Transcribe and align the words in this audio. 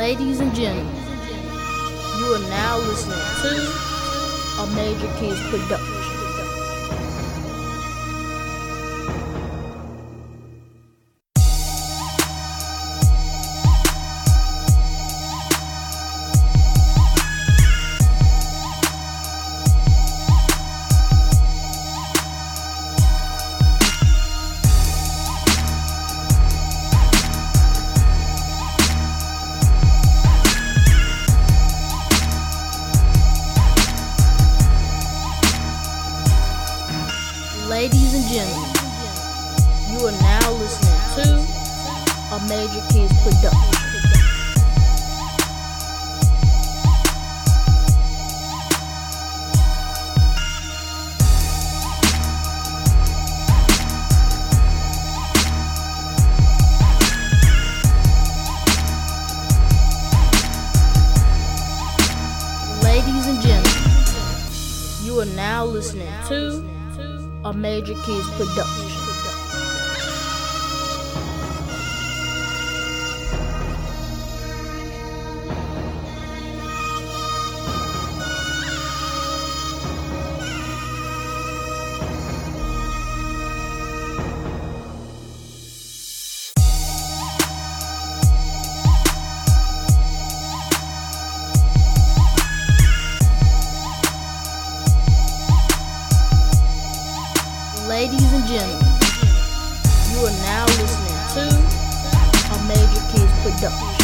Ladies 0.00 0.40
and 0.40 0.54
gentlemen, 0.54 0.94
you 2.18 2.24
are 2.34 2.48
now 2.48 2.78
listening 2.78 3.18
to 3.42 4.62
a 4.62 4.66
Major 4.74 5.12
Keys 5.18 5.38
production. 5.50 5.99
Ladies 37.70 38.14
and 38.14 38.24
gentlemen, 38.24 38.68
you 39.92 40.04
are 40.04 40.10
now 40.10 40.50
listening 40.54 40.98
to 41.14 41.22
a 42.34 42.40
Major 42.48 42.82
Keys 42.90 43.12
production. 43.22 43.76
Ladies 62.82 63.28
and 63.28 63.40
gentlemen, 63.40 65.04
you 65.04 65.20
are 65.20 65.36
now 65.36 65.64
listening 65.64 66.12
to 66.26 66.79
a 67.44 67.52
Major 67.52 67.94
Keys 68.04 68.28
production. 68.36 68.89
Ladies 98.10 98.32
and 98.32 98.44
gentlemen, 98.48 98.86
you 100.10 100.18
are 100.26 100.32
now 100.42 100.66
listening 100.66 101.14
to 101.30 102.54
a 102.54 102.64
Major 102.66 103.00
Keys 103.12 103.30
production. 103.40 103.99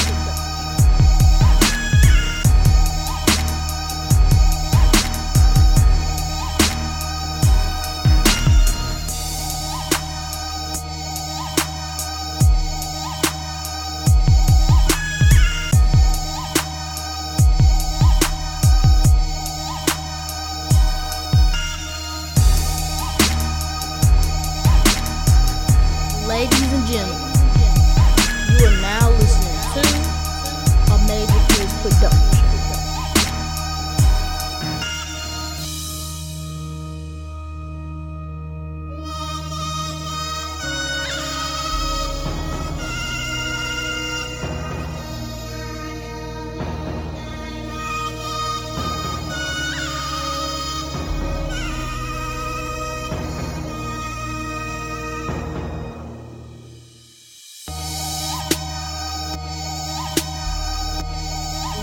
Ladies 26.97 27.26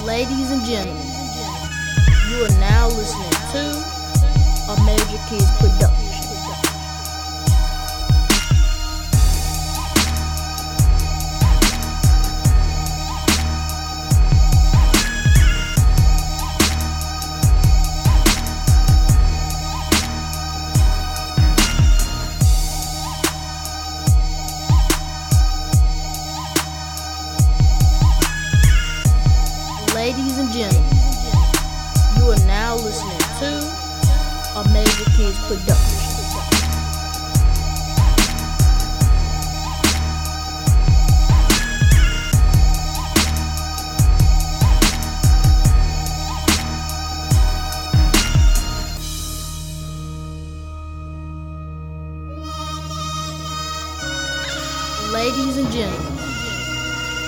Ladies 0.05 0.51
and 0.51 0.61
gentlemen, 0.65 1.01
you 2.29 2.43
are 2.43 2.59
now 2.59 2.87
listening 2.89 3.31
to 3.53 3.71
a 4.69 4.83
Major 4.85 5.17
Keys 5.29 5.49
production. 5.59 5.92
Gentlemen, 30.53 30.83
you 32.15 32.29
are 32.29 32.45
now 32.45 32.75
listening 32.75 33.17
to 33.39 33.57
a 34.55 34.63
Major 34.71 35.05
Keys 35.17 35.35
production. 35.47 35.99
Ladies 55.11 55.57
and 55.57 55.71
gentlemen, 55.71 56.13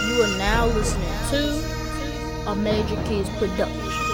you 0.10 0.22
are 0.22 0.38
now 0.38 0.68
listening 0.68 1.10
to 1.32 1.75
a 2.48 2.56
Major 2.56 3.02
Keys 3.06 3.28
production. 3.38 4.05